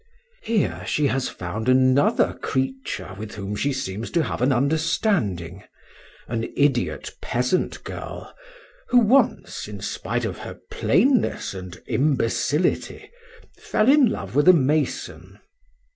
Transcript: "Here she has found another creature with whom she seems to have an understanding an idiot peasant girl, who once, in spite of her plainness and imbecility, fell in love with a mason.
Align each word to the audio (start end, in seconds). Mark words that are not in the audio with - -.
"Here 0.41 0.83
she 0.87 1.05
has 1.09 1.29
found 1.29 1.69
another 1.69 2.33
creature 2.41 3.13
with 3.19 3.35
whom 3.35 3.55
she 3.55 3.71
seems 3.71 4.09
to 4.09 4.23
have 4.23 4.41
an 4.41 4.51
understanding 4.51 5.63
an 6.27 6.51
idiot 6.57 7.11
peasant 7.21 7.83
girl, 7.83 8.33
who 8.89 8.97
once, 8.97 9.67
in 9.67 9.79
spite 9.79 10.25
of 10.25 10.39
her 10.39 10.59
plainness 10.71 11.53
and 11.53 11.79
imbecility, 11.85 13.11
fell 13.59 13.87
in 13.89 14.07
love 14.09 14.33
with 14.33 14.47
a 14.47 14.53
mason. 14.53 15.37